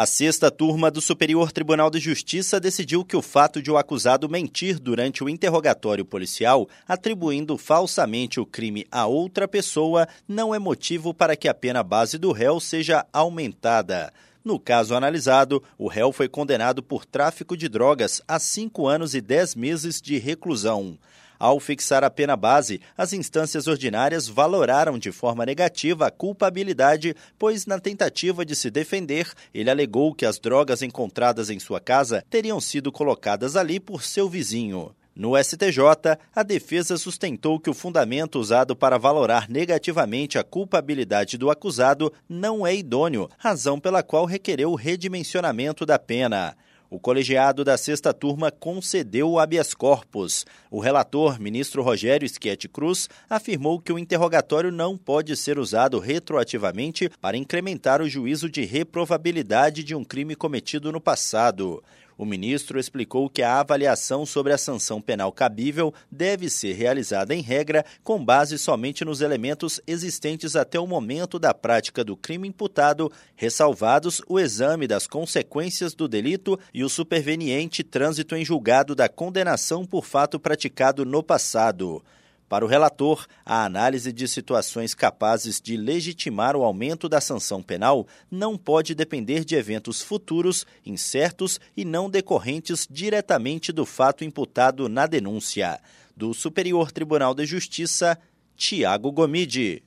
[0.00, 4.30] A sexta turma do Superior Tribunal de Justiça decidiu que o fato de o acusado
[4.30, 11.12] mentir durante o interrogatório policial, atribuindo falsamente o crime a outra pessoa, não é motivo
[11.12, 14.10] para que a pena base do réu seja aumentada.
[14.42, 19.20] No caso analisado, o réu foi condenado por tráfico de drogas a cinco anos e
[19.20, 20.98] dez meses de reclusão.
[21.38, 27.64] Ao fixar a pena base, as instâncias ordinárias valoraram de forma negativa a culpabilidade, pois,
[27.64, 32.60] na tentativa de se defender, ele alegou que as drogas encontradas em sua casa teriam
[32.60, 34.94] sido colocadas ali por seu vizinho.
[35.20, 41.50] No STJ, a defesa sustentou que o fundamento usado para valorar negativamente a culpabilidade do
[41.50, 46.56] acusado não é idôneo, razão pela qual requereu o redimensionamento da pena.
[46.88, 50.46] O colegiado da sexta turma concedeu o habeas corpus.
[50.70, 57.10] O relator, ministro Rogério Schietti Cruz, afirmou que o interrogatório não pode ser usado retroativamente
[57.20, 61.84] para incrementar o juízo de reprovabilidade de um crime cometido no passado.
[62.20, 67.40] O ministro explicou que a avaliação sobre a sanção penal cabível deve ser realizada em
[67.40, 73.10] regra com base somente nos elementos existentes até o momento da prática do crime imputado,
[73.34, 79.86] ressalvados o exame das consequências do delito e o superveniente trânsito em julgado da condenação
[79.86, 82.04] por fato praticado no passado.
[82.50, 88.08] Para o relator, a análise de situações capazes de legitimar o aumento da sanção penal
[88.28, 95.06] não pode depender de eventos futuros, incertos e não decorrentes diretamente do fato imputado na
[95.06, 95.80] denúncia.
[96.16, 98.18] Do Superior Tribunal de Justiça,
[98.56, 99.84] Tiago Gomide.